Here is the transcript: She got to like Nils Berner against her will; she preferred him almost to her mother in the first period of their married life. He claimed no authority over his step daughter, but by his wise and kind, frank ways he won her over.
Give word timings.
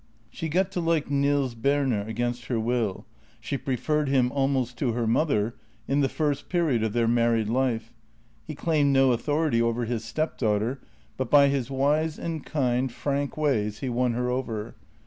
She 0.31 0.49
got 0.49 0.71
to 0.71 0.79
like 0.81 1.11
Nils 1.11 1.53
Berner 1.53 2.01
against 2.01 2.45
her 2.45 2.59
will; 2.59 3.05
she 3.39 3.55
preferred 3.55 4.09
him 4.09 4.31
almost 4.31 4.75
to 4.79 4.93
her 4.93 5.05
mother 5.05 5.53
in 5.87 5.99
the 5.99 6.09
first 6.09 6.49
period 6.49 6.81
of 6.81 6.93
their 6.93 7.07
married 7.07 7.47
life. 7.47 7.93
He 8.47 8.55
claimed 8.55 8.93
no 8.93 9.11
authority 9.11 9.61
over 9.61 9.85
his 9.85 10.03
step 10.03 10.39
daughter, 10.39 10.81
but 11.17 11.29
by 11.29 11.49
his 11.49 11.69
wise 11.69 12.17
and 12.17 12.43
kind, 12.43 12.91
frank 12.91 13.37
ways 13.37 13.81
he 13.81 13.89
won 13.89 14.13
her 14.13 14.27
over. 14.31 14.73